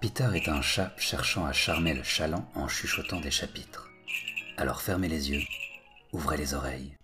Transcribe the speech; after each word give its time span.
Peter 0.00 0.28
est 0.34 0.48
un 0.48 0.60
chat 0.60 0.92
cherchant 0.98 1.46
à 1.46 1.52
charmer 1.52 1.94
le 1.94 2.02
chaland 2.02 2.46
en 2.54 2.68
chuchotant 2.68 3.20
des 3.20 3.30
chapitres. 3.30 3.88
Alors 4.56 4.82
fermez 4.82 5.08
les 5.08 5.30
yeux, 5.30 5.42
ouvrez 6.12 6.36
les 6.36 6.54
oreilles 6.54 6.96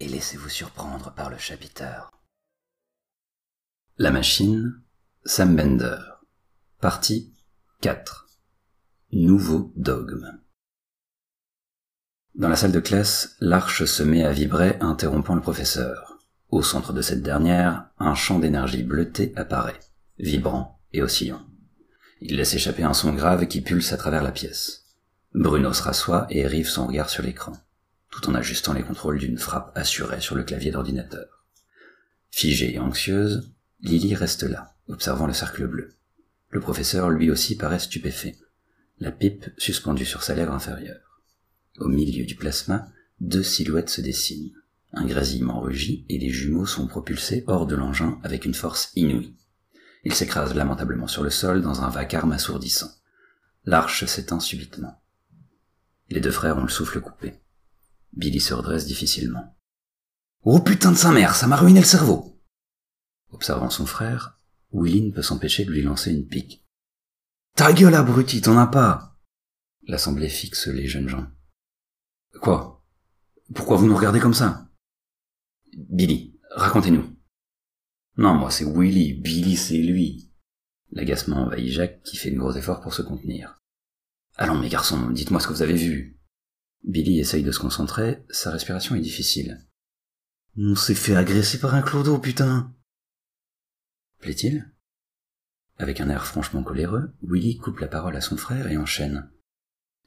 et 0.00 0.08
laissez-vous 0.08 0.48
surprendre 0.48 1.14
par 1.14 1.30
le 1.30 1.38
chapiteur. 1.38 2.10
La 3.98 4.10
machine, 4.10 4.82
Sam 5.24 5.56
Bender. 5.56 5.98
Partie 6.80 7.34
4. 7.80 8.28
Nouveau 9.12 9.72
dogme. 9.76 10.40
Dans 12.34 12.48
la 12.48 12.56
salle 12.56 12.72
de 12.72 12.80
classe, 12.80 13.36
l'arche 13.40 13.84
se 13.84 14.02
met 14.02 14.24
à 14.24 14.32
vibrer, 14.32 14.76
interrompant 14.80 15.34
le 15.34 15.40
professeur. 15.40 16.15
Au 16.50 16.62
centre 16.62 16.92
de 16.92 17.02
cette 17.02 17.22
dernière, 17.22 17.86
un 17.98 18.14
champ 18.14 18.38
d'énergie 18.38 18.82
bleutée 18.82 19.32
apparaît, 19.36 19.80
vibrant 20.18 20.80
et 20.92 21.02
oscillant. 21.02 21.44
Il 22.20 22.36
laisse 22.36 22.54
échapper 22.54 22.82
un 22.82 22.94
son 22.94 23.12
grave 23.12 23.46
qui 23.46 23.60
pulse 23.60 23.92
à 23.92 23.96
travers 23.96 24.22
la 24.22 24.32
pièce. 24.32 24.84
Bruno 25.34 25.72
se 25.72 25.82
rassoit 25.82 26.26
et 26.30 26.46
rive 26.46 26.68
son 26.68 26.86
regard 26.86 27.10
sur 27.10 27.22
l'écran, 27.22 27.52
tout 28.10 28.30
en 28.30 28.34
ajustant 28.34 28.72
les 28.72 28.82
contrôles 28.82 29.18
d'une 29.18 29.38
frappe 29.38 29.76
assurée 29.76 30.20
sur 30.20 30.34
le 30.34 30.44
clavier 30.44 30.70
d'ordinateur. 30.70 31.44
Figée 32.30 32.74
et 32.74 32.78
anxieuse, 32.78 33.52
Lily 33.80 34.14
reste 34.14 34.44
là, 34.44 34.74
observant 34.88 35.26
le 35.26 35.32
cercle 35.32 35.66
bleu. 35.66 35.94
Le 36.50 36.60
professeur 36.60 37.10
lui 37.10 37.30
aussi 37.30 37.56
paraît 37.56 37.78
stupéfait, 37.78 38.36
la 38.98 39.10
pipe 39.10 39.46
suspendue 39.58 40.06
sur 40.06 40.22
sa 40.22 40.34
lèvre 40.34 40.54
inférieure. 40.54 41.20
Au 41.78 41.88
milieu 41.88 42.24
du 42.24 42.34
plasma, 42.34 42.88
deux 43.20 43.42
silhouettes 43.42 43.90
se 43.90 44.00
dessinent. 44.00 44.54
Un 44.96 45.04
grésillement 45.04 45.60
rugit 45.60 46.06
et 46.08 46.18
les 46.18 46.30
jumeaux 46.30 46.64
sont 46.64 46.86
propulsés 46.86 47.44
hors 47.46 47.66
de 47.66 47.76
l'engin 47.76 48.18
avec 48.22 48.46
une 48.46 48.54
force 48.54 48.92
inouïe. 48.96 49.36
Ils 50.04 50.14
s'écrasent 50.14 50.54
lamentablement 50.54 51.06
sur 51.06 51.22
le 51.22 51.28
sol 51.28 51.60
dans 51.60 51.82
un 51.82 51.90
vacarme 51.90 52.32
assourdissant. 52.32 52.90
L'arche 53.64 54.06
s'éteint 54.06 54.40
subitement. 54.40 55.02
Les 56.08 56.20
deux 56.20 56.30
frères 56.30 56.56
ont 56.56 56.62
le 56.62 56.70
souffle 56.70 57.02
coupé. 57.02 57.34
Billy 58.14 58.40
se 58.40 58.54
redresse 58.54 58.86
difficilement. 58.86 59.54
Oh 60.44 60.60
putain 60.60 60.92
de 60.92 60.96
sa 60.96 61.12
mère, 61.12 61.34
ça 61.34 61.46
m'a 61.46 61.56
ruiné 61.56 61.80
le 61.80 61.86
cerveau 61.86 62.40
Observant 63.32 63.68
son 63.68 63.84
frère, 63.84 64.40
Willy 64.72 65.02
ne 65.02 65.12
peut 65.12 65.20
s'empêcher 65.20 65.66
de 65.66 65.72
lui 65.72 65.82
lancer 65.82 66.10
une 66.10 66.26
pique. 66.26 66.64
Ta 67.54 67.74
gueule, 67.74 67.96
abruti, 67.96 68.40
t'en 68.40 68.56
as 68.56 68.66
pas 68.66 69.18
L'assemblée 69.86 70.30
fixe 70.30 70.68
les 70.68 70.86
jeunes 70.86 71.08
gens. 71.08 71.26
Quoi? 72.40 72.82
Pourquoi 73.54 73.76
vous 73.76 73.86
nous 73.86 73.96
regardez 73.96 74.20
comme 74.20 74.32
ça? 74.32 74.65
Billy, 75.76 76.40
racontez-nous. 76.52 77.14
Non, 78.16 78.34
moi 78.34 78.50
c'est 78.50 78.64
Willy, 78.64 79.12
Billy 79.12 79.56
c'est 79.56 79.76
lui. 79.76 80.32
L'agacement 80.90 81.42
envahit 81.42 81.70
Jacques 81.70 82.02
qui 82.02 82.16
fait 82.16 82.30
de 82.30 82.38
gros 82.38 82.52
efforts 82.52 82.80
pour 82.80 82.94
se 82.94 83.02
contenir. 83.02 83.60
Allons 84.36 84.58
mes 84.58 84.70
garçons, 84.70 85.10
dites-moi 85.10 85.38
ce 85.38 85.48
que 85.48 85.52
vous 85.52 85.62
avez 85.62 85.76
vu. 85.76 86.18
Billy 86.84 87.20
essaye 87.20 87.42
de 87.42 87.52
se 87.52 87.58
concentrer, 87.58 88.24
sa 88.30 88.50
respiration 88.50 88.94
est 88.94 89.00
difficile. 89.00 89.66
On 90.56 90.74
s'est 90.74 90.94
fait 90.94 91.14
agresser 91.14 91.58
par 91.58 91.74
un 91.74 91.82
clodo, 91.82 92.18
putain. 92.18 92.74
Plaît-il? 94.20 94.72
Avec 95.76 96.00
un 96.00 96.08
air 96.08 96.26
franchement 96.26 96.62
coléreux, 96.62 97.12
Willy 97.22 97.58
coupe 97.58 97.80
la 97.80 97.88
parole 97.88 98.16
à 98.16 98.22
son 98.22 98.38
frère 98.38 98.68
et 98.68 98.78
enchaîne. 98.78 99.30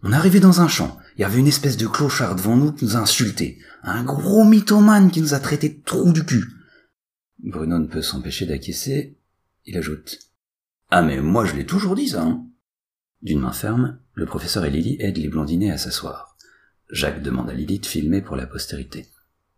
On 0.01 0.13
arrivé 0.13 0.39
dans 0.39 0.61
un 0.61 0.67
champ, 0.67 0.97
il 1.17 1.21
y 1.21 1.23
avait 1.25 1.39
une 1.39 1.47
espèce 1.47 1.75
de 1.75 1.87
clochard 1.87 2.35
devant 2.35 2.55
nous 2.55 2.71
qui 2.71 2.85
nous 2.85 2.95
a 2.95 2.99
insultés, 2.99 3.59
un 3.83 4.03
gros 4.03 4.45
mythomane 4.45 5.11
qui 5.11 5.21
nous 5.21 5.33
a 5.33 5.39
traité 5.39 5.69
de 5.69 5.81
trou 5.83 6.13
du 6.13 6.23
cul. 6.23 6.45
Bruno 7.39 7.79
ne 7.79 7.87
peut 7.87 8.01
s'empêcher 8.01 8.45
d'acquiescer. 8.45 9.17
Il 9.65 9.77
ajoute. 9.77 10.19
Ah 10.89 11.01
mais 11.01 11.21
moi 11.21 11.45
je 11.45 11.55
l'ai 11.55 11.65
toujours 11.65 11.95
dit 11.95 12.09
ça, 12.09 12.23
hein. 12.23 12.45
D'une 13.21 13.41
main 13.41 13.51
ferme, 13.51 13.99
le 14.13 14.25
professeur 14.25 14.63
et 14.63 14.69
Lily 14.69 14.97
aident 14.99 15.17
les 15.17 15.27
blondinés 15.27 15.71
à 15.71 15.77
s'asseoir. 15.77 16.37
Jacques 16.89 17.21
demande 17.21 17.49
à 17.49 17.53
Lily 17.53 17.79
de 17.79 17.85
filmer 17.85 18.21
pour 18.21 18.37
la 18.37 18.47
postérité. 18.47 19.07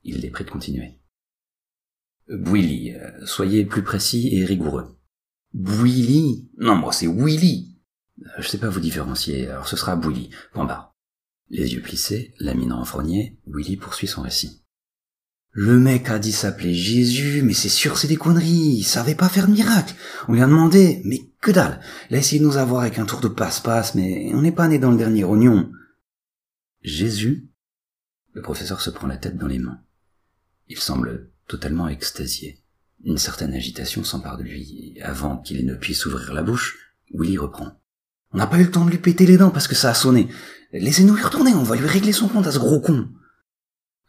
Il 0.04 0.22
les 0.22 0.32
prie 0.32 0.44
de 0.44 0.50
continuer. 0.50 1.00
Willy, 2.28 2.94
euh, 2.96 3.26
soyez 3.26 3.66
plus 3.66 3.84
précis 3.84 4.36
et 4.36 4.46
rigoureux. 4.46 4.98
Willy? 5.54 6.50
Non, 6.58 6.76
moi 6.76 6.92
c'est 6.92 7.08
Willy 7.08 7.71
Je 8.38 8.48
sais 8.48 8.58
pas 8.58 8.70
vous 8.70 8.80
différencier, 8.80 9.48
alors 9.48 9.68
ce 9.68 9.76
sera 9.76 9.96
Willy. 9.96 10.30
Point. 10.54 10.92
Les 11.50 11.74
yeux 11.74 11.82
plissés, 11.82 12.34
la 12.40 12.54
mine 12.54 12.74
renfrognée, 12.74 13.40
Willy 13.48 13.78
poursuit 13.78 14.08
son 14.08 14.22
récit. 14.22 14.62
Le 15.54 15.78
mec 15.78 16.10
a 16.10 16.18
dit 16.18 16.32
s'appeler 16.32 16.74
Jésus, 16.74 17.42
mais 17.44 17.54
c'est 17.54 17.68
sûr 17.68 17.98
c'est 17.98 18.08
des 18.08 18.16
conneries, 18.16 18.78
il 18.78 18.84
savait 18.84 19.16
pas 19.16 19.28
faire 19.28 19.48
de 19.48 19.52
miracle. 19.52 19.96
On 20.30 20.34
lui 20.34 20.42
a 20.42 20.48
demandé, 20.48 21.02
mais 21.04 21.20
que 21.42 21.52
dalle. 21.52 21.82
Il 22.10 22.16
a 22.16 22.20
essayé 22.20 22.40
de 22.40 22.46
nous 22.46 22.56
avoir 22.56 22.84
avec 22.84 23.00
un 23.00 23.06
tour 23.06 23.20
de 23.20 23.28
passe-passe, 23.28 23.96
mais 23.96 24.32
on 24.34 24.42
n'est 24.42 24.54
pas 24.54 24.70
né 24.70 24.80
dans 24.80 24.92
le 24.92 24.98
dernier 24.98 25.26
oignon. 25.26 25.70
Jésus 26.84 27.50
Le 28.34 28.42
professeur 28.42 28.80
se 28.80 28.90
prend 28.90 29.08
la 29.08 29.18
tête 29.18 29.38
dans 29.38 29.48
les 29.48 29.60
mains. 29.60 29.82
Il 30.70 30.78
semble 30.78 31.32
totalement 31.48 31.90
extasié. 31.90 32.64
Une 33.04 33.18
certaine 33.18 33.54
agitation 33.54 34.06
s'empare 34.06 34.38
de 34.38 34.44
lui, 34.44 34.94
et 34.96 35.02
avant 35.02 35.38
qu'il 35.38 35.66
ne 35.66 35.76
puisse 35.76 36.06
ouvrir 36.06 36.34
la 36.34 36.44
bouche, 36.44 36.96
Willy 37.14 37.38
reprend. 37.38 37.81
On 38.34 38.38
n'a 38.38 38.48
pas 38.48 38.60
eu 38.60 38.64
le 38.64 38.72
temps 38.72 38.86
de 38.86 38.92
lui 38.92 38.98
péter 38.98 39.26
les 39.26 39.38
dents 39.38 39.52
parce 39.52 39.68
que 39.68 39.76
ça 39.76 39.90
a 39.90 39.94
sonné. 39.94 40.28
Laissez-nous 40.74 41.18
y 41.18 41.22
retourner, 41.22 41.54
on 41.54 41.64
va 41.64 41.76
lui 41.76 41.88
régler 41.88 42.14
son 42.14 42.28
compte 42.28 42.48
à 42.48 42.52
ce 42.52 42.60
gros 42.60 42.80
con. 42.80 43.10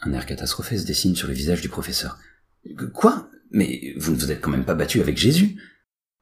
Un 0.01 0.13
air 0.13 0.27
catastrophé 0.27 0.79
se 0.79 0.87
dessine 0.87 1.17
sur 1.17 1.29
le 1.29 1.35
visage 1.35 1.61
du 1.61 1.69
professeur. 1.69 2.19
Quoi? 2.95 3.29
Mais 3.51 3.95
vous 3.97 4.13
ne 4.13 4.17
vous 4.17 4.31
êtes 4.31 4.41
quand 4.41 4.51
même 4.51 4.65
pas 4.65 4.75
battu 4.75 5.01
avec 5.01 5.19
Jésus? 5.19 5.61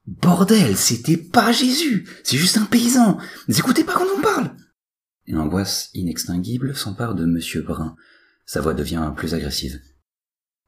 Bordel, 0.07 0.75
c'était 0.77 1.17
pas 1.17 1.51
Jésus 1.51 2.07
C'est 2.23 2.37
juste 2.37 2.57
un 2.57 2.65
paysan 2.65 3.19
Vous 3.47 3.59
écoutez 3.59 3.83
pas 3.83 3.93
quand 3.93 4.07
on 4.17 4.21
parle 4.21 4.55
Une 5.27 5.37
angoisse 5.37 5.91
inextinguible 5.93 6.75
s'empare 6.75 7.13
de 7.13 7.25
Monsieur 7.25 7.61
Brun. 7.61 7.95
Sa 8.45 8.61
voix 8.61 8.73
devient 8.73 9.13
plus 9.15 9.35
agressive. 9.35 9.79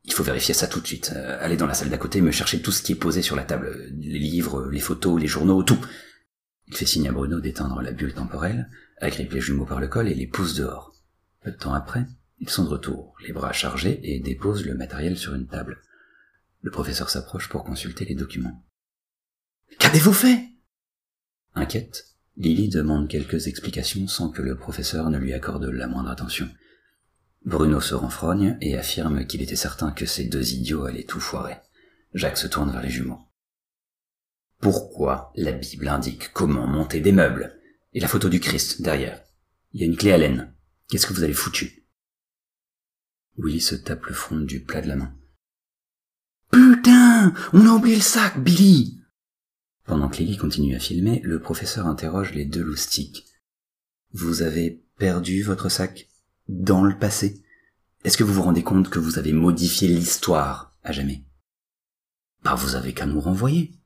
Il 0.05 0.13
faut 0.13 0.23
vérifier 0.23 0.53
ça 0.53 0.67
tout 0.67 0.79
de 0.79 0.87
suite. 0.87 1.13
Euh, 1.15 1.37
allez 1.41 1.57
dans 1.57 1.65
la 1.65 1.73
salle 1.73 1.89
d'à 1.89 1.97
côté, 1.97 2.21
me 2.21 2.31
chercher 2.31 2.61
tout 2.61 2.71
ce 2.71 2.81
qui 2.83 2.91
est 2.91 2.95
posé 2.95 3.21
sur 3.21 3.35
la 3.35 3.43
table. 3.43 3.89
Les 3.99 4.19
livres, 4.19 4.69
les 4.69 4.79
photos, 4.79 5.19
les 5.19 5.27
journaux, 5.27 5.63
tout. 5.63 5.79
Il 6.73 6.77
fait 6.77 6.87
signe 6.87 7.07
à 7.07 7.11
Bruno 7.11 7.39
d'éteindre 7.39 7.83
la 7.83 7.91
bulle 7.91 8.15
temporelle, 8.15 8.67
agrippe 8.99 9.33
les 9.33 9.41
jumeaux 9.41 9.67
par 9.67 9.79
le 9.79 9.87
col 9.87 10.07
et 10.07 10.15
les 10.15 10.25
pousse 10.25 10.55
dehors. 10.55 10.95
Peu 11.43 11.51
de 11.51 11.55
temps 11.55 11.75
après, 11.75 12.07
ils 12.39 12.49
sont 12.49 12.63
de 12.63 12.69
retour, 12.69 13.13
les 13.23 13.31
bras 13.31 13.53
chargés, 13.53 13.99
et 14.01 14.19
déposent 14.19 14.65
le 14.65 14.73
matériel 14.73 15.15
sur 15.15 15.35
une 15.35 15.45
table. 15.45 15.83
Le 16.63 16.71
professeur 16.71 17.11
s'approche 17.11 17.47
pour 17.47 17.63
consulter 17.63 18.05
les 18.05 18.15
documents. 18.15 18.65
Qu'avez-vous 19.77 20.13
fait? 20.13 20.49
Inquiète, 21.53 22.15
Lily 22.37 22.69
demande 22.69 23.07
quelques 23.07 23.45
explications 23.45 24.07
sans 24.07 24.31
que 24.31 24.41
le 24.41 24.57
professeur 24.57 25.11
ne 25.11 25.19
lui 25.19 25.33
accorde 25.33 25.65
la 25.65 25.85
moindre 25.85 26.09
attention. 26.09 26.49
Bruno 27.45 27.81
se 27.81 27.93
renfrogne 27.93 28.57
et 28.61 28.75
affirme 28.79 29.27
qu'il 29.27 29.43
était 29.43 29.55
certain 29.55 29.91
que 29.91 30.07
ces 30.07 30.23
deux 30.23 30.53
idiots 30.53 30.85
allaient 30.85 31.03
tout 31.03 31.19
foirer. 31.19 31.57
Jacques 32.15 32.39
se 32.39 32.47
tourne 32.47 32.71
vers 32.71 32.81
les 32.81 32.89
jumeaux. 32.89 33.21
Pourquoi 34.63 35.33
la 35.35 35.51
Bible 35.51 35.89
indique 35.89 36.31
comment 36.31 36.65
monter 36.65 37.01
des 37.01 37.11
meubles 37.11 37.59
Et 37.91 37.99
la 37.99 38.07
photo 38.07 38.29
du 38.29 38.39
Christ 38.39 38.81
derrière? 38.81 39.21
Il 39.73 39.81
y 39.81 39.83
a 39.83 39.87
une 39.87 39.97
clé 39.97 40.13
à 40.13 40.17
laine. 40.17 40.55
Qu'est-ce 40.87 41.05
que 41.05 41.11
vous 41.11 41.23
avez 41.23 41.33
foutu? 41.33 41.85
Willy 43.37 43.59
se 43.59 43.75
tape 43.75 44.05
le 44.05 44.13
front 44.13 44.39
du 44.39 44.63
plat 44.63 44.81
de 44.81 44.87
la 44.87 44.95
main. 44.95 45.13
Putain 46.49 47.33
On 47.51 47.67
a 47.67 47.71
oublié 47.71 47.97
le 47.97 48.01
sac, 48.01 48.41
Billy 48.41 49.01
Pendant 49.83 50.07
que 50.07 50.19
Lily 50.19 50.37
continue 50.37 50.75
à 50.75 50.79
filmer, 50.79 51.19
le 51.25 51.41
professeur 51.41 51.85
interroge 51.85 52.33
les 52.33 52.45
deux 52.45 52.63
loustiques. 52.63 53.25
Vous 54.13 54.43
avez 54.43 54.85
perdu 54.97 55.43
votre 55.43 55.67
sac 55.67 56.07
dans 56.47 56.85
le 56.85 56.97
passé? 56.97 57.43
Est-ce 58.05 58.15
que 58.15 58.23
vous 58.23 58.33
vous 58.33 58.43
rendez 58.43 58.63
compte 58.63 58.89
que 58.89 58.99
vous 58.99 59.19
avez 59.19 59.33
modifié 59.33 59.89
l'histoire 59.89 60.77
à 60.83 60.93
jamais? 60.93 61.25
Bah 62.43 62.55
vous 62.55 62.75
avez 62.75 62.93
qu'à 62.93 63.05
nous 63.05 63.19
renvoyer. 63.19 63.77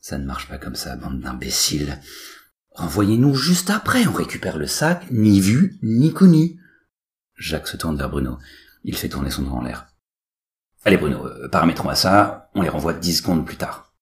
Ça 0.00 0.18
ne 0.18 0.24
marche 0.24 0.48
pas 0.48 0.58
comme 0.58 0.76
ça, 0.76 0.96
bande 0.96 1.20
d'imbéciles. 1.20 2.00
Renvoyez-nous 2.70 3.34
juste 3.34 3.70
après, 3.70 4.06
on 4.06 4.12
récupère 4.12 4.56
le 4.56 4.66
sac, 4.66 5.10
ni 5.10 5.40
vu, 5.40 5.78
ni 5.82 6.12
connu. 6.12 6.60
Jacques 7.36 7.68
se 7.68 7.76
tourne 7.76 7.96
vers 7.96 8.10
Bruno. 8.10 8.38
Il 8.84 8.96
fait 8.96 9.08
tourner 9.08 9.30
son 9.30 9.42
doigt 9.42 9.58
en 9.58 9.62
l'air. 9.62 9.88
Allez 10.84 10.96
Bruno, 10.96 11.26
euh, 11.26 11.48
paramétrons 11.48 11.88
à 11.88 11.94
ça, 11.94 12.50
on 12.54 12.62
les 12.62 12.68
renvoie 12.68 12.94
dix 12.94 13.16
secondes 13.16 13.44
plus 13.44 13.56
tard. 13.56 13.92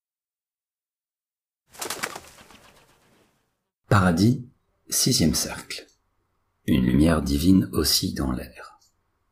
Paradis, 3.89 4.47
sixième 4.89 5.35
cercle. 5.35 5.87
Une 6.67 6.85
lumière 6.85 7.23
divine 7.23 7.69
oscille 7.73 8.15
dans 8.15 8.33
l'air. 8.33 8.79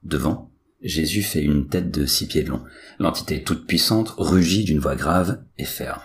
Devant, 0.03 0.53
Jésus 0.81 1.23
fait 1.23 1.43
une 1.43 1.69
tête 1.69 1.91
de 1.91 2.07
six 2.07 2.27
pieds 2.27 2.45
de 2.45 2.51
long. 2.51 2.65
L'entité 2.99 3.43
toute 3.43 3.67
puissante 3.67 4.15
rugit 4.17 4.65
d'une 4.65 4.79
voix 4.79 4.97
grave 4.97 5.45
et 5.59 5.65
ferme. 5.65 6.03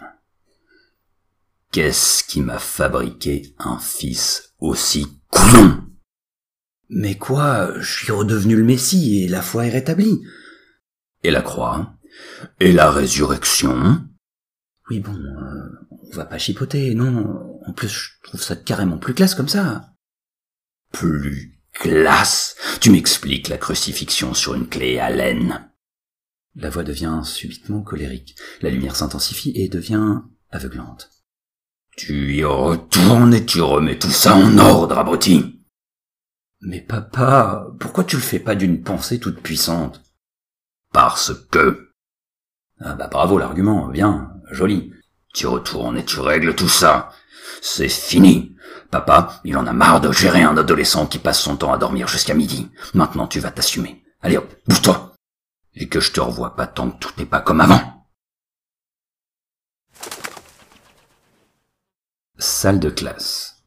Qu'est-ce 1.71 2.23
qui 2.23 2.41
m'a 2.41 2.57
fabriqué 2.57 3.53
un 3.59 3.77
fils 3.77 4.53
aussi 4.59 5.07
couillon? 5.29 5.83
Mais 6.89 7.15
quoi, 7.15 7.79
je 7.79 7.99
suis 7.99 8.11
redevenu 8.11 8.55
le 8.55 8.63
Messie 8.63 9.23
et 9.23 9.27
la 9.27 9.43
foi 9.43 9.67
est 9.67 9.71
rétablie. 9.71 10.21
Et 11.23 11.29
la 11.29 11.41
croix, 11.41 11.93
Et 12.59 12.71
la 12.71 12.89
résurrection? 12.91 14.03
Oui, 14.89 14.99
bon, 14.99 15.13
euh, 15.13 15.87
on 15.91 16.15
va 16.15 16.25
pas 16.25 16.39
chipoter, 16.39 16.95
non? 16.95 17.59
En 17.65 17.73
plus, 17.73 17.89
je 17.89 18.09
trouve 18.23 18.41
ça 18.41 18.55
carrément 18.55 18.97
plus 18.97 19.13
classe 19.13 19.35
comme 19.35 19.47
ça. 19.47 19.93
Plus 20.91 21.61
classe? 21.73 22.55
Tu 22.81 22.89
m'expliques 22.89 23.49
la 23.49 23.59
crucifixion 23.59 24.33
sur 24.33 24.55
une 24.55 24.67
clé 24.67 24.97
à 24.97 25.11
laine. 25.11 25.69
La 26.55 26.71
voix 26.71 26.83
devient 26.83 27.21
subitement 27.23 27.83
colérique. 27.83 28.35
La 28.61 28.71
lumière 28.71 28.95
s'intensifie 28.95 29.51
et 29.55 29.69
devient 29.69 30.21
aveuglante. 30.49 31.11
Tu 31.99 32.33
y 32.33 32.45
retournes 32.45 33.33
et 33.33 33.45
tu 33.45 33.59
remets 33.59 33.99
tout 33.99 34.09
ça 34.09 34.33
en 34.33 34.57
ordre, 34.57 34.97
abruti. 34.97 35.59
Mais 36.61 36.79
papa, 36.79 37.67
pourquoi 37.77 38.05
tu 38.05 38.15
le 38.15 38.21
fais 38.21 38.39
pas 38.39 38.55
d'une 38.55 38.83
pensée 38.83 39.19
toute 39.19 39.41
puissante? 39.41 40.01
Parce 40.93 41.33
que... 41.51 41.89
Ah 42.79 42.93
bah 42.93 43.09
bravo 43.11 43.37
l'argument, 43.37 43.89
bien, 43.89 44.31
joli. 44.49 44.93
Tu 45.33 45.45
retournes 45.45 45.97
et 45.97 46.05
tu 46.05 46.21
règles 46.21 46.55
tout 46.55 46.69
ça. 46.69 47.09
C'est 47.61 47.89
fini. 47.89 48.55
Papa, 48.91 49.41
il 49.43 49.57
en 49.57 49.67
a 49.67 49.73
marre 49.73 49.99
de 49.99 50.13
gérer 50.13 50.43
un 50.43 50.55
adolescent 50.55 51.05
qui 51.05 51.19
passe 51.19 51.41
son 51.41 51.57
temps 51.57 51.73
à 51.73 51.77
dormir 51.77 52.07
jusqu'à 52.07 52.33
midi. 52.33 52.71
Maintenant 52.93 53.27
tu 53.27 53.41
vas 53.41 53.51
t'assumer. 53.51 54.05
Allez 54.21 54.37
hop, 54.37 54.49
bouge-toi. 54.69 55.15
Et 55.75 55.89
que 55.89 55.99
je 55.99 56.13
te 56.13 56.21
revoie 56.21 56.55
pas 56.55 56.65
tant 56.65 56.91
que 56.91 56.99
tout 56.99 57.11
n'est 57.17 57.25
pas 57.25 57.41
comme 57.41 57.59
avant. 57.59 57.98
Salle 62.41 62.79
de 62.79 62.89
classe. 62.89 63.65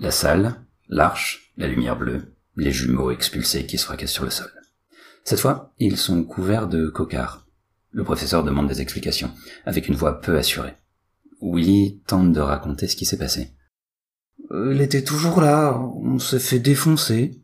La 0.00 0.10
salle, 0.10 0.56
l'arche, 0.88 1.52
la 1.56 1.68
lumière 1.68 1.96
bleue, 1.96 2.34
les 2.56 2.72
jumeaux 2.72 3.12
expulsés 3.12 3.66
qui 3.66 3.78
se 3.78 3.84
fracassent 3.84 4.10
sur 4.10 4.24
le 4.24 4.30
sol. 4.30 4.50
Cette 5.22 5.38
fois, 5.38 5.72
ils 5.78 5.96
sont 5.96 6.24
couverts 6.24 6.66
de 6.66 6.88
cocards. 6.88 7.46
Le 7.92 8.02
professeur 8.02 8.42
demande 8.42 8.66
des 8.66 8.80
explications, 8.80 9.30
avec 9.64 9.86
une 9.86 9.94
voix 9.94 10.20
peu 10.20 10.36
assurée. 10.36 10.74
Willy 11.40 12.00
tente 12.08 12.32
de 12.32 12.40
raconter 12.40 12.88
ce 12.88 12.96
qui 12.96 13.06
s'est 13.06 13.16
passé. 13.16 13.52
Il 14.50 14.80
était 14.80 15.04
toujours 15.04 15.40
là, 15.40 15.78
on 15.78 16.18
s'est 16.18 16.40
fait 16.40 16.58
défoncer. 16.58 17.40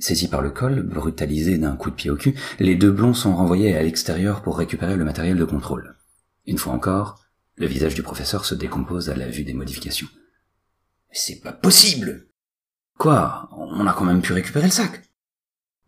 Saisis 0.00 0.26
par 0.26 0.42
le 0.42 0.50
col, 0.50 0.82
brutalisés 0.82 1.58
d'un 1.58 1.76
coup 1.76 1.90
de 1.90 1.94
pied 1.94 2.10
au 2.10 2.16
cul, 2.16 2.34
les 2.58 2.74
deux 2.74 2.90
blonds 2.90 3.14
sont 3.14 3.36
renvoyés 3.36 3.76
à 3.76 3.84
l'extérieur 3.84 4.42
pour 4.42 4.58
récupérer 4.58 4.96
le 4.96 5.04
matériel 5.04 5.36
de 5.36 5.44
contrôle. 5.44 5.94
Une 6.44 6.58
fois 6.58 6.72
encore, 6.72 7.20
le 7.58 7.66
visage 7.66 7.94
du 7.94 8.02
professeur 8.02 8.44
se 8.44 8.54
décompose 8.54 9.10
à 9.10 9.16
la 9.16 9.28
vue 9.28 9.44
des 9.44 9.54
modifications. 9.54 10.08
Mais 11.10 11.16
c'est 11.16 11.40
pas 11.40 11.52
possible 11.52 12.28
Quoi? 12.98 13.48
On 13.52 13.86
a 13.86 13.92
quand 13.92 14.04
même 14.04 14.22
pu 14.22 14.32
récupérer 14.32 14.66
le 14.66 14.72
sac 14.72 15.02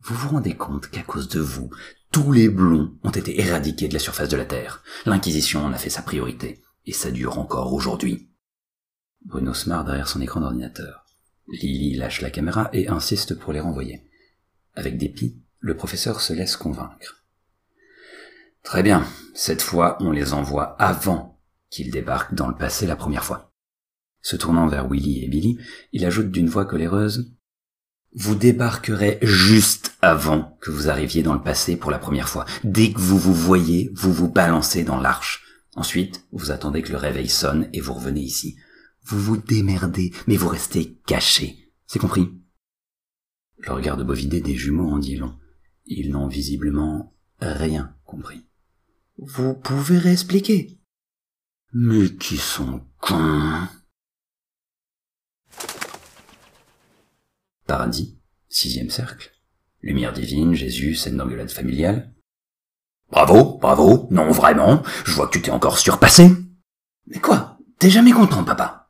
Vous 0.02 0.14
vous 0.14 0.28
rendez 0.28 0.56
compte 0.56 0.88
qu'à 0.88 1.02
cause 1.02 1.28
de 1.28 1.40
vous, 1.40 1.70
tous 2.12 2.32
les 2.32 2.48
blonds 2.48 2.96
ont 3.02 3.10
été 3.10 3.40
éradiqués 3.40 3.88
de 3.88 3.94
la 3.94 4.00
surface 4.00 4.28
de 4.28 4.36
la 4.36 4.44
Terre. 4.44 4.82
L'Inquisition 5.06 5.64
en 5.64 5.72
a 5.72 5.78
fait 5.78 5.90
sa 5.90 6.02
priorité, 6.02 6.62
et 6.86 6.92
ça 6.92 7.10
dure 7.10 7.38
encore 7.38 7.72
aujourd'hui. 7.72 8.30
Bruno 9.24 9.54
se 9.54 9.68
marre 9.68 9.84
derrière 9.84 10.08
son 10.08 10.20
écran 10.20 10.40
d'ordinateur. 10.40 11.04
Lily 11.48 11.96
lâche 11.96 12.20
la 12.20 12.30
caméra 12.30 12.70
et 12.72 12.88
insiste 12.88 13.34
pour 13.34 13.52
les 13.52 13.60
renvoyer. 13.60 14.08
Avec 14.74 14.96
dépit, 14.96 15.42
le 15.58 15.76
professeur 15.76 16.20
se 16.20 16.32
laisse 16.32 16.56
convaincre. 16.56 17.24
Très 18.62 18.82
bien, 18.82 19.04
cette 19.34 19.62
fois 19.62 19.96
on 20.00 20.10
les 20.10 20.32
envoie 20.32 20.76
avant 20.80 21.29
qu'ils 21.70 21.90
débarquent 21.90 22.34
dans 22.34 22.48
le 22.48 22.56
passé 22.56 22.86
la 22.86 22.96
première 22.96 23.24
fois. 23.24 23.52
Se 24.22 24.36
tournant 24.36 24.66
vers 24.66 24.88
Willy 24.88 25.24
et 25.24 25.28
Billy, 25.28 25.58
il 25.92 26.04
ajoute 26.04 26.30
d'une 26.30 26.48
voix 26.48 26.66
coléreuse 26.66 27.32
Vous 28.14 28.34
débarquerez 28.34 29.18
juste 29.22 29.96
avant 30.02 30.58
que 30.60 30.70
vous 30.70 30.90
arriviez 30.90 31.22
dans 31.22 31.34
le 31.34 31.42
passé 31.42 31.76
pour 31.76 31.90
la 31.90 31.98
première 31.98 32.28
fois. 32.28 32.44
Dès 32.64 32.92
que 32.92 33.00
vous 33.00 33.18
vous 33.18 33.34
voyez, 33.34 33.90
vous 33.94 34.12
vous 34.12 34.28
balancez 34.28 34.84
dans 34.84 35.00
l'arche. 35.00 35.44
Ensuite, 35.74 36.24
vous 36.32 36.50
attendez 36.50 36.82
que 36.82 36.92
le 36.92 36.98
réveil 36.98 37.28
sonne 37.28 37.68
et 37.72 37.80
vous 37.80 37.94
revenez 37.94 38.20
ici. 38.20 38.56
Vous 39.04 39.18
vous 39.18 39.36
démerdez, 39.36 40.12
mais 40.26 40.36
vous 40.36 40.48
restez 40.48 40.98
cachés. 41.06 41.72
C'est 41.86 41.98
compris? 41.98 42.28
Le 43.58 43.72
regard 43.72 43.96
de 43.96 44.04
Bovidé 44.04 44.40
des 44.40 44.56
jumeaux 44.56 44.90
en 44.90 44.98
dit 44.98 45.16
long. 45.16 45.38
Ils 45.86 46.10
n'ont 46.10 46.28
visiblement 46.28 47.14
rien 47.40 47.94
compris. 48.04 48.46
Vous 49.18 49.54
pouvez 49.54 49.98
réexpliquer 49.98 50.79
Mais 51.72 52.14
qui 52.16 52.36
sont 52.36 52.82
cons 53.00 53.68
Paradis, 57.66 58.18
sixième 58.48 58.90
cercle. 58.90 59.30
Lumière 59.82 60.12
divine, 60.12 60.54
Jésus, 60.54 60.94
scène 60.94 61.16
d'engueulade 61.16 61.50
familiale. 61.50 62.12
Bravo, 63.10 63.58
bravo, 63.58 64.08
non 64.10 64.30
vraiment, 64.30 64.82
je 65.04 65.12
vois 65.12 65.28
que 65.28 65.38
tu 65.38 65.42
t'es 65.42 65.50
encore 65.50 65.78
surpassé. 65.78 66.30
Mais 67.06 67.20
quoi? 67.20 67.58
T'es 67.78 67.90
jamais 67.90 68.12
content, 68.12 68.44
papa 68.44 68.80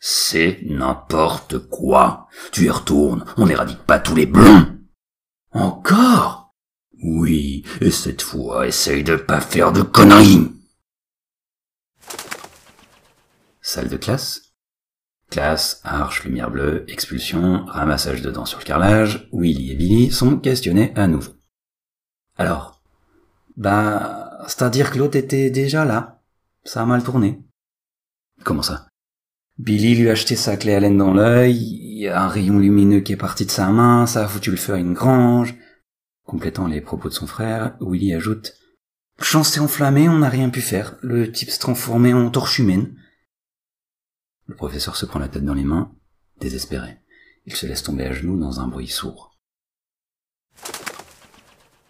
c'est 0.00 0.60
n'importe 0.64 1.58
quoi. 1.58 2.26
Tu 2.52 2.64
y 2.64 2.70
retournes, 2.70 3.24
on 3.36 3.46
n'éradique 3.46 3.84
pas 3.84 3.98
tous 4.00 4.14
les 4.14 4.26
blonds. 4.26 4.78
Encore? 5.52 6.54
Oui, 7.02 7.64
et 7.80 7.90
cette 7.90 8.22
fois, 8.22 8.66
essaye 8.66 9.04
de 9.04 9.16
pas 9.16 9.40
faire 9.40 9.72
de 9.72 9.82
conneries. 9.82 10.50
Salle 13.72 13.88
de 13.88 13.96
classe 13.96 14.52
Classe, 15.30 15.80
arche, 15.84 16.24
lumière 16.24 16.50
bleue, 16.50 16.84
expulsion, 16.88 17.64
ramassage 17.66 18.20
de 18.20 18.28
dents 18.28 18.44
sur 18.44 18.58
le 18.58 18.64
carrelage, 18.64 19.28
Willy 19.32 19.70
et 19.70 19.76
Billy 19.76 20.10
sont 20.10 20.38
questionnés 20.38 20.92
à 20.96 21.06
nouveau. 21.06 21.34
Alors 22.36 22.82
Bah, 23.56 24.40
c'est-à-dire 24.48 24.90
que 24.90 24.98
l'autre 24.98 25.16
était 25.16 25.50
déjà 25.50 25.84
là. 25.84 26.20
Ça 26.64 26.82
a 26.82 26.84
mal 26.84 27.04
tourné. 27.04 27.38
Comment 28.42 28.62
ça? 28.62 28.88
Billy 29.56 29.94
lui 29.94 30.08
a 30.08 30.12
acheté 30.14 30.34
sa 30.34 30.56
clé 30.56 30.74
à 30.74 30.80
laine 30.80 30.98
dans 30.98 31.14
l'œil, 31.14 31.56
il 31.56 32.00
y 32.00 32.08
a 32.08 32.24
un 32.24 32.26
rayon 32.26 32.58
lumineux 32.58 33.02
qui 33.02 33.12
est 33.12 33.16
parti 33.16 33.46
de 33.46 33.52
sa 33.52 33.68
main, 33.68 34.04
ça 34.06 34.24
a 34.24 34.26
foutu 34.26 34.50
le 34.50 34.56
feu 34.56 34.74
à 34.74 34.78
une 34.78 34.94
grange. 34.94 35.54
Complétant 36.26 36.66
les 36.66 36.80
propos 36.80 37.08
de 37.08 37.14
son 37.14 37.28
frère, 37.28 37.76
Willy 37.80 38.14
ajoute 38.14 38.52
champ 39.22 39.44
s'est 39.44 39.60
enflammé, 39.60 40.08
on 40.08 40.18
n'a 40.18 40.28
rien 40.28 40.50
pu 40.50 40.60
faire. 40.60 40.96
Le 41.02 41.30
type 41.30 41.50
se 41.50 41.60
transformait 41.60 42.14
en 42.14 42.30
torche 42.30 42.58
humaine. 42.58 42.96
Le 44.50 44.56
professeur 44.56 44.96
se 44.96 45.06
prend 45.06 45.20
la 45.20 45.28
tête 45.28 45.44
dans 45.44 45.54
les 45.54 45.62
mains, 45.62 45.92
désespéré. 46.40 46.98
Il 47.46 47.54
se 47.54 47.66
laisse 47.66 47.84
tomber 47.84 48.04
à 48.06 48.12
genoux 48.12 48.36
dans 48.36 48.58
un 48.58 48.66
bruit 48.66 48.88
sourd. 48.88 49.38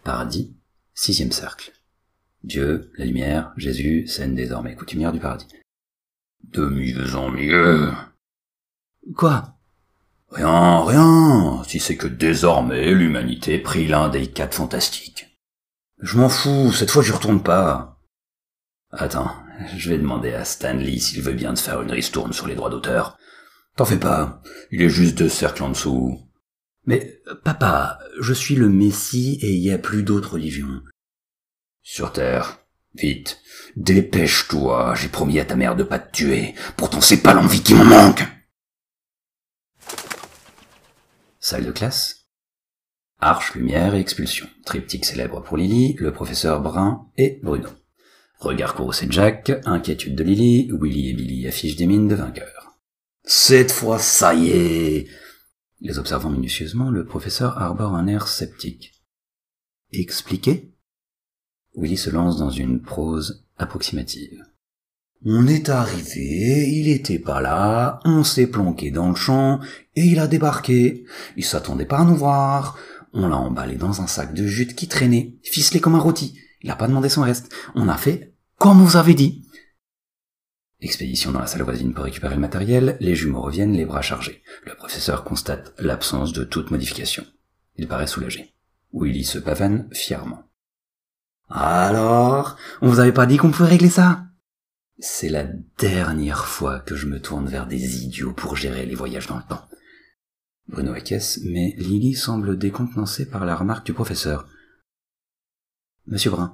Paradis, 0.03 0.55
sixième 0.93 1.31
cercle. 1.31 1.73
Dieu, 2.43 2.91
la 2.99 3.05
lumière, 3.05 3.51
Jésus, 3.57 4.05
scène 4.05 4.35
désormais 4.35 4.75
coutumière 4.75 5.11
du 5.11 5.19
paradis. 5.19 5.47
De 6.43 6.63
mieux 6.67 7.15
en 7.15 7.31
mieux. 7.31 7.91
Quoi? 9.15 9.57
Rien, 10.29 10.85
rien, 10.85 11.63
si 11.63 11.79
c'est 11.79 11.97
que 11.97 12.05
désormais 12.05 12.93
l'humanité 12.93 13.57
prit 13.57 13.87
l'un 13.87 14.07
des 14.07 14.29
quatre 14.29 14.53
fantastiques. 14.53 15.35
Je 15.99 16.15
m'en 16.15 16.29
fous, 16.29 16.71
cette 16.71 16.91
fois 16.91 17.01
je 17.01 17.11
retourne 17.11 17.41
pas. 17.41 17.99
Attends, 18.91 19.31
je 19.75 19.89
vais 19.89 19.97
demander 19.97 20.33
à 20.33 20.45
Stanley 20.45 20.99
s'il 20.99 21.21
veut 21.21 21.33
bien 21.33 21.53
te 21.53 21.59
faire 21.59 21.81
une 21.81 21.91
ristourne 21.91 22.33
sur 22.33 22.47
les 22.47 22.55
droits 22.55 22.69
d'auteur. 22.69 23.17
T'en 23.75 23.85
fais 23.85 23.99
pas, 23.99 24.41
il 24.71 24.81
est 24.81 24.89
juste 24.89 25.17
deux 25.17 25.29
cercles 25.29 25.63
en 25.63 25.69
dessous. 25.69 26.19
Mais, 26.85 27.21
papa, 27.43 27.99
je 28.19 28.33
suis 28.33 28.55
le 28.55 28.69
Messie 28.69 29.39
et 29.41 29.51
il 29.51 29.59
y 29.59 29.71
a 29.71 29.77
plus 29.77 30.03
d'autres 30.03 30.33
religions. 30.33 30.81
Sur 31.83 32.11
Terre, 32.11 32.61
Vite, 32.93 33.39
dépêche-toi, 33.77 34.95
j'ai 34.95 35.07
promis 35.07 35.39
à 35.39 35.45
ta 35.45 35.55
mère 35.55 35.77
de 35.77 35.83
pas 35.83 35.99
te 35.99 36.11
tuer. 36.11 36.55
Pourtant 36.75 36.99
c'est 36.99 37.21
pas 37.21 37.33
l'envie 37.33 37.63
qui 37.63 37.73
m'en 37.73 37.85
manque. 37.85 38.23
Salle 41.39 41.65
de 41.65 41.71
classe. 41.71 42.27
Arche, 43.19 43.55
lumière 43.55 43.95
et 43.95 43.99
expulsion. 43.99 44.47
Triptyque 44.65 45.05
célèbre 45.05 45.41
pour 45.41 45.55
Lily, 45.55 45.95
le 45.99 46.11
professeur 46.11 46.61
Brun 46.61 47.07
et 47.17 47.39
Bruno. 47.43 47.69
Regard 48.41 48.73
courroucé 48.73 49.05
de 49.05 49.11
Jack, 49.11 49.51
inquiétude 49.65 50.15
de 50.15 50.23
Lily, 50.23 50.71
Willy 50.73 51.09
et 51.09 51.13
Billy 51.13 51.47
affichent 51.47 51.75
des 51.75 51.85
mines 51.85 52.07
de 52.07 52.15
vainqueurs. 52.15 52.79
Cette 53.23 53.71
fois, 53.71 53.99
ça 53.99 54.33
y 54.33 54.49
est 54.49 55.07
Les 55.79 55.99
observant 55.99 56.31
minutieusement, 56.31 56.89
le 56.89 57.05
professeur 57.05 57.59
arbore 57.59 57.93
un 57.93 58.07
air 58.07 58.27
sceptique. 58.27 58.93
Expliquez 59.91 60.73
Willy 61.75 61.97
se 61.97 62.09
lance 62.09 62.37
dans 62.39 62.49
une 62.49 62.81
prose 62.81 63.45
approximative. 63.59 64.43
On 65.23 65.45
est 65.45 65.69
arrivé, 65.69 66.67
il 66.67 66.87
était 66.87 67.19
pas 67.19 67.41
là, 67.41 67.99
on 68.05 68.23
s'est 68.23 68.47
planqué 68.47 68.89
dans 68.89 69.09
le 69.09 69.15
champ, 69.15 69.59
et 69.95 70.01
il 70.01 70.17
a 70.17 70.25
débarqué. 70.25 71.05
Il 71.37 71.45
s'attendait 71.45 71.85
pas 71.85 71.99
à 71.99 72.05
nous 72.05 72.15
voir. 72.15 72.75
On 73.13 73.27
l'a 73.27 73.37
emballé 73.37 73.75
dans 73.75 74.01
un 74.01 74.07
sac 74.07 74.33
de 74.33 74.47
jute 74.47 74.73
qui 74.73 74.87
traînait, 74.87 75.35
ficelé 75.43 75.79
comme 75.79 75.93
un 75.93 75.99
rôti. 75.99 76.39
Il 76.63 76.71
a 76.71 76.75
pas 76.75 76.87
demandé 76.87 77.09
son 77.09 77.21
reste. 77.21 77.53
On 77.75 77.87
a 77.87 77.97
fait 77.97 78.30
comme 78.61 78.83
vous 78.83 78.95
avez 78.95 79.15
dit. 79.15 79.43
Expédition 80.81 81.31
dans 81.31 81.39
la 81.39 81.47
salle 81.47 81.63
voisine 81.63 81.95
pour 81.95 82.03
récupérer 82.03 82.35
le 82.35 82.41
matériel, 82.41 82.95
les 82.99 83.15
jumeaux 83.15 83.41
reviennent 83.41 83.73
les 83.73 83.85
bras 83.85 84.03
chargés. 84.03 84.43
Le 84.67 84.75
professeur 84.75 85.23
constate 85.23 85.73
l'absence 85.79 86.31
de 86.31 86.43
toute 86.43 86.69
modification. 86.69 87.25
Il 87.77 87.87
paraît 87.87 88.05
soulagé. 88.05 88.53
Willy 88.93 89.23
se 89.23 89.39
pavane 89.39 89.89
fièrement. 89.91 90.43
Alors, 91.49 92.55
on 92.83 92.89
vous 92.89 92.99
avait 92.99 93.11
pas 93.11 93.25
dit 93.25 93.37
qu'on 93.37 93.49
pouvait 93.49 93.69
régler 93.69 93.89
ça? 93.89 94.25
C'est 94.99 95.29
la 95.29 95.45
dernière 95.79 96.45
fois 96.45 96.81
que 96.81 96.95
je 96.95 97.07
me 97.07 97.19
tourne 97.19 97.47
vers 97.47 97.65
des 97.65 98.03
idiots 98.03 98.33
pour 98.33 98.55
gérer 98.57 98.85
les 98.85 98.93
voyages 98.93 99.25
dans 99.25 99.37
le 99.37 99.43
temps. 99.49 99.67
Bruno 100.67 100.93
acquiesce, 100.93 101.39
mais 101.45 101.73
Lily 101.79 102.13
semble 102.13 102.59
décontenancée 102.59 103.27
par 103.27 103.43
la 103.43 103.55
remarque 103.55 103.87
du 103.87 103.93
professeur. 103.93 104.47
Monsieur 106.05 106.29
Brun, 106.29 106.53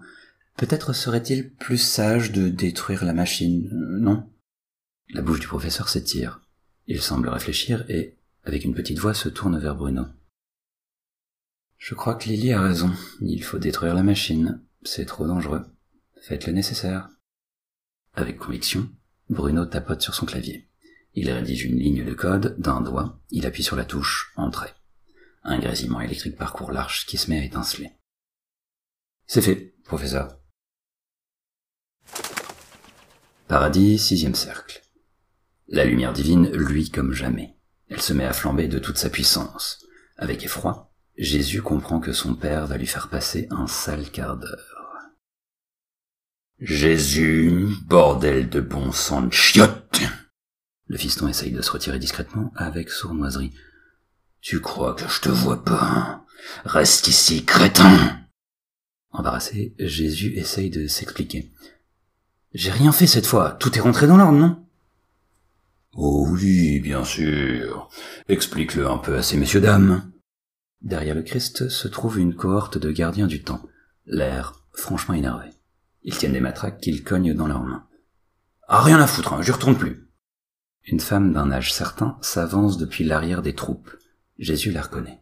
peut-être 0.58 0.94
serait-il 0.94 1.54
plus 1.54 1.78
sage 1.78 2.32
de 2.32 2.50
détruire 2.50 3.06
la 3.06 3.14
machine, 3.14 3.70
euh, 3.72 4.00
non? 4.00 4.30
La 5.10 5.22
bouche 5.22 5.40
du 5.40 5.48
professeur 5.48 5.88
s'étire. 5.88 6.42
Il 6.88 7.02
semble 7.02 7.30
réfléchir 7.30 7.86
et, 7.90 8.18
avec 8.44 8.66
une 8.66 8.76
petite 8.76 9.00
voix, 9.00 9.14
se 9.14 9.30
tourne 9.30 9.60
vers 9.60 9.76
Bruno. 9.76 10.06
Je 11.78 11.94
crois 11.96 12.16
que 12.16 12.28
Lily 12.28 12.52
a 12.54 12.62
raison. 12.62 12.92
Il 13.22 13.44
faut 13.44 13.60
détruire 13.60 13.94
la 13.94 14.04
machine. 14.04 14.62
C'est 14.84 15.06
trop 15.06 15.28
dangereux. 15.28 15.66
Faites 16.22 16.48
le 16.48 16.54
nécessaire. 16.54 17.10
Avec 18.14 18.38
conviction, 18.38 18.90
Bruno 19.30 19.66
tapote 19.66 20.02
sur 20.02 20.16
son 20.16 20.26
clavier. 20.26 20.68
Il 21.14 21.32
rédige 21.32 21.66
une 21.66 21.80
ligne 21.80 22.04
de 22.04 22.14
code 22.14 22.56
d'un 22.60 22.82
doigt, 22.82 23.20
il 23.32 23.46
appuie 23.46 23.64
sur 23.64 23.76
la 23.76 23.86
touche 23.86 24.34
Entrée. 24.36 24.74
Un 25.44 25.60
grésillement 25.60 26.02
électrique 26.02 26.36
parcourt 26.36 26.72
l'arche 26.72 27.06
qui 27.06 27.18
se 27.18 27.30
met 27.30 27.40
à 27.40 27.44
étinceler. 27.44 27.92
C'est 29.26 29.42
fait, 29.42 29.76
professeur. 29.84 30.40
Paradis, 33.48 33.98
sixième 33.98 34.36
cercle. 34.36 34.82
La 35.70 35.86
lumière 35.86 36.12
divine 36.12 36.50
luit 36.52 36.90
comme 36.90 37.14
jamais. 37.14 37.56
Elle 37.90 38.02
se 38.02 38.12
met 38.12 38.26
à 38.26 38.34
flamber 38.34 38.68
de 38.68 38.78
toute 38.78 38.98
sa 38.98 39.10
puissance. 39.10 39.86
Avec 40.18 40.44
effroi, 40.44 40.92
Jésus 41.18 41.62
comprend 41.62 42.02
que 42.02 42.12
son 42.12 42.36
Père 42.36 42.68
va 42.68 42.76
lui 42.76 42.88
faire 42.88 43.08
passer 43.08 43.48
un 43.50 43.66
sale 43.66 44.12
quart 44.12 44.36
d'heure. 44.36 45.12
Jésus, 46.60 47.68
bordel 47.86 48.50
de 48.50 48.60
bon 48.60 48.92
sang 48.92 49.22
de 49.22 49.32
chiotte 49.32 50.02
Le 50.88 50.98
fiston 50.98 51.30
essaye 51.30 51.52
de 51.52 51.62
se 51.62 51.72
retirer 51.72 52.00
discrètement 52.00 52.52
avec 52.58 52.90
sournoiserie. 52.90 53.54
Tu 54.42 54.60
crois 54.60 54.94
que 54.94 55.08
je 55.08 55.22
te 55.22 55.30
vois 55.30 55.64
pas 55.64 56.26
Reste 56.66 57.08
ici, 57.08 57.46
crétin 57.46 58.20
Embarrassé, 59.12 59.74
Jésus 59.80 60.34
essaye 60.34 60.70
de 60.70 60.88
s'expliquer. 60.88 61.50
J'ai 62.54 62.72
rien 62.72 62.92
fait 62.92 63.08
cette 63.08 63.26
fois, 63.26 63.52
tout 63.52 63.78
est 63.78 63.82
rentré 63.82 64.08
dans 64.08 64.18
l'ordre, 64.18 64.38
non? 64.38 64.64
Oh 65.94 66.28
oui, 66.30 66.80
bien 66.80 67.04
sûr. 67.04 67.90
Explique-le 68.30 68.88
un 68.88 68.98
peu 68.98 69.18
à 69.18 69.24
ces 69.24 69.38
messieurs 69.38 69.62
dames. 69.62 70.12
Derrière 70.82 71.16
le 71.16 71.24
Christ 71.24 71.70
se 71.70 71.88
trouve 71.88 72.20
une 72.20 72.36
cohorte 72.36 72.78
de 72.78 72.92
gardiens 72.92 73.28
du 73.28 73.44
temps, 73.44 73.64
l'air 74.06 74.64
franchement 74.74 75.16
énervé. 75.16 75.50
Ils 76.04 76.16
tiennent 76.16 76.34
des 76.34 76.40
matraques 76.40 76.80
qu'ils 76.80 77.04
cognent 77.04 77.34
dans 77.34 77.48
leurs 77.48 77.64
mains. 77.64 77.88
Ah, 78.68 78.84
rien 78.84 79.00
à 79.00 79.08
foutre, 79.08 79.34
hein, 79.34 79.42
je 79.42 79.52
retourne 79.52 79.78
plus. 79.78 80.08
Une 80.86 81.00
femme 81.00 81.34
d'un 81.34 81.52
âge 81.52 81.74
certain 81.74 82.18
s'avance 82.22 82.78
depuis 82.78 83.04
l'arrière 83.04 83.42
des 83.42 83.56
troupes. 83.56 83.90
Jésus 84.38 84.72
la 84.72 84.84
reconnaît. 84.84 85.22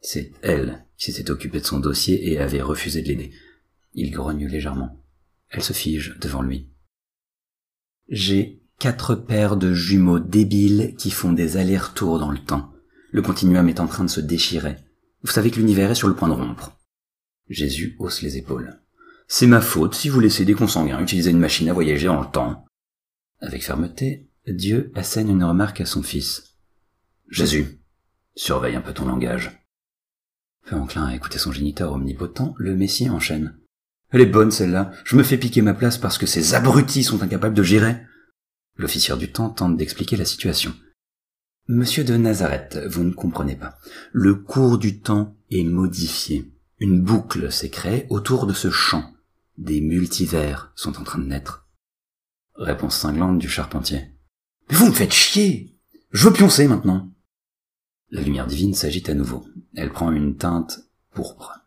C'est 0.00 0.32
elle 0.42 0.86
qui 0.96 1.12
s'était 1.12 1.30
occupée 1.30 1.60
de 1.60 1.66
son 1.66 1.80
dossier 1.80 2.32
et 2.32 2.38
avait 2.38 2.62
refusé 2.62 3.02
de 3.02 3.08
l'aider. 3.08 3.32
Il 3.92 4.10
grogne 4.10 4.46
légèrement. 4.46 5.03
Elle 5.54 5.62
se 5.62 5.72
fige 5.72 6.16
devant 6.20 6.42
lui. 6.42 6.68
J'ai 8.08 8.60
quatre 8.80 9.14
paires 9.14 9.56
de 9.56 9.72
jumeaux 9.72 10.18
débiles 10.18 10.96
qui 10.98 11.12
font 11.12 11.32
des 11.32 11.56
allers-retours 11.56 12.18
dans 12.18 12.32
le 12.32 12.42
temps. 12.42 12.72
Le 13.12 13.22
continuum 13.22 13.68
est 13.68 13.78
en 13.78 13.86
train 13.86 14.02
de 14.02 14.10
se 14.10 14.20
déchirer. 14.20 14.76
Vous 15.22 15.30
savez 15.30 15.52
que 15.52 15.60
l'univers 15.60 15.92
est 15.92 15.94
sur 15.94 16.08
le 16.08 16.16
point 16.16 16.26
de 16.26 16.34
rompre. 16.34 16.76
Jésus 17.48 17.94
hausse 18.00 18.20
les 18.20 18.36
épaules. 18.36 18.80
C'est 19.28 19.46
ma 19.46 19.60
faute 19.60 19.94
si 19.94 20.08
vous 20.08 20.18
laissez 20.18 20.44
des 20.44 20.54
consanguins 20.54 21.00
utiliser 21.00 21.30
une 21.30 21.38
machine 21.38 21.68
à 21.68 21.72
voyager 21.72 22.08
dans 22.08 22.20
le 22.20 22.30
temps. 22.30 22.64
Avec 23.38 23.64
fermeté, 23.64 24.28
Dieu 24.48 24.90
assène 24.96 25.30
une 25.30 25.44
remarque 25.44 25.80
à 25.80 25.86
son 25.86 26.02
fils. 26.02 26.56
Jésus, 27.30 27.80
surveille 28.34 28.74
un 28.74 28.80
peu 28.80 28.92
ton 28.92 29.06
langage. 29.06 29.64
Peu 30.66 30.74
enclin 30.74 31.06
à 31.06 31.14
écouter 31.14 31.38
son 31.38 31.52
géniteur 31.52 31.92
omnipotent, 31.92 32.54
le 32.58 32.74
Messie 32.74 33.08
enchaîne. 33.08 33.56
Elle 34.10 34.20
est 34.20 34.26
bonne 34.26 34.50
celle-là. 34.50 34.92
Je 35.04 35.16
me 35.16 35.22
fais 35.22 35.38
piquer 35.38 35.62
ma 35.62 35.74
place 35.74 35.98
parce 35.98 36.18
que 36.18 36.26
ces 36.26 36.54
abrutis 36.54 37.04
sont 37.04 37.22
incapables 37.22 37.54
de 37.54 37.62
gérer. 37.62 37.96
L'officier 38.76 39.16
du 39.16 39.30
temps 39.30 39.50
tente 39.50 39.76
d'expliquer 39.76 40.16
la 40.16 40.24
situation. 40.24 40.74
Monsieur 41.66 42.04
de 42.04 42.16
Nazareth, 42.16 42.78
vous 42.88 43.04
ne 43.04 43.12
comprenez 43.12 43.56
pas. 43.56 43.78
Le 44.12 44.34
cours 44.34 44.78
du 44.78 45.00
temps 45.00 45.36
est 45.50 45.64
modifié. 45.64 46.52
Une 46.78 47.00
boucle 47.00 47.50
s'est 47.50 47.70
créée 47.70 48.06
autour 48.10 48.46
de 48.46 48.52
ce 48.52 48.70
champ. 48.70 49.14
Des 49.56 49.80
multivers 49.80 50.72
sont 50.74 50.98
en 50.98 51.04
train 51.04 51.20
de 51.20 51.26
naître. 51.26 51.66
Réponse 52.56 52.98
cinglante 52.98 53.38
du 53.38 53.48
charpentier. 53.48 54.10
Mais 54.68 54.76
vous 54.76 54.88
me 54.88 54.92
faites 54.92 55.12
chier 55.12 55.78
Je 56.10 56.28
veux 56.28 56.32
pioncer 56.32 56.68
maintenant 56.68 57.10
La 58.10 58.20
lumière 58.20 58.46
divine 58.46 58.74
s'agite 58.74 59.08
à 59.08 59.14
nouveau. 59.14 59.46
Elle 59.74 59.90
prend 59.90 60.12
une 60.12 60.36
teinte 60.36 60.80
pourpre. 61.14 61.63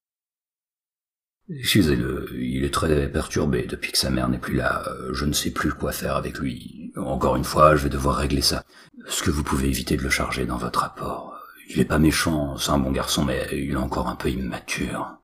Excusez-le, 1.50 2.28
il 2.38 2.66
est 2.66 2.74
très 2.74 3.10
perturbé 3.10 3.66
depuis 3.68 3.94
que 3.94 3.98
sa 3.98 4.10
mère 4.10 4.28
n'est 4.28 4.38
plus 4.38 4.56
là. 4.56 4.84
Je 5.14 5.24
ne 5.24 5.32
sais 5.32 5.52
plus 5.52 5.72
quoi 5.72 5.94
faire 5.94 6.18
avec 6.18 6.40
lui. 6.40 6.92
Encore 6.98 7.38
une 7.38 7.46
fois, 7.46 7.76
je 7.76 7.84
vais 7.84 7.90
devoir 7.90 8.18
régler 8.18 8.42
ça. 8.42 8.64
Est-ce 9.08 9.24
que 9.24 9.32
vous 9.32 9.44
pouvez 9.44 9.70
éviter 9.70 9.96
de 9.96 10.04
le 10.04 10.10
charger 10.10 10.46
dans 10.46 10.58
votre 10.58 10.82
rapport 10.82 11.40
Il 11.70 11.80
est 11.80 11.86
pas 11.86 12.00
méchant, 12.00 12.58
c'est 12.58 12.72
un 12.72 12.80
bon 12.80 12.92
garçon, 12.92 13.24
mais 13.24 13.48
il 13.54 13.72
est 13.72 13.76
encore 13.78 14.10
un 14.10 14.18
peu 14.18 14.30
immature. 14.30 15.20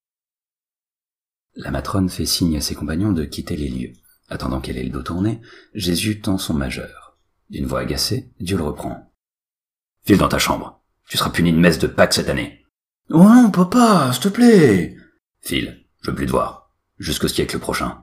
La 1.55 1.71
matrone 1.71 2.09
fait 2.09 2.25
signe 2.25 2.55
à 2.55 2.61
ses 2.61 2.75
compagnons 2.75 3.11
de 3.11 3.25
quitter 3.25 3.57
les 3.57 3.67
lieux. 3.67 3.93
Attendant 4.29 4.61
qu'elle 4.61 4.77
ait 4.77 4.83
le 4.83 4.89
dos 4.89 5.03
tourné, 5.03 5.41
Jésus 5.73 6.21
tend 6.21 6.37
son 6.37 6.53
majeur. 6.53 7.17
D'une 7.49 7.65
voix 7.65 7.81
agacée, 7.81 8.31
Dieu 8.39 8.55
le 8.55 8.63
reprend. 8.63 9.13
File 10.05 10.17
dans 10.17 10.29
ta 10.29 10.39
chambre. 10.39 10.81
Tu 11.09 11.17
seras 11.17 11.29
puni 11.29 11.51
de 11.51 11.57
messe 11.57 11.79
de 11.79 11.87
Pâques 11.87 12.13
cette 12.13 12.29
année. 12.29 12.65
Oh 13.09 13.23
non, 13.23 13.51
papa, 13.51 14.11
s'il 14.13 14.23
te 14.23 14.29
plaît. 14.29 14.95
File. 15.41 15.82
Je 16.03 16.11
veux 16.11 16.15
plus 16.15 16.25
te 16.25 16.31
voir. 16.31 16.69
Jusqu'au 16.99 17.29
siècle 17.29 17.59
prochain. 17.59 18.02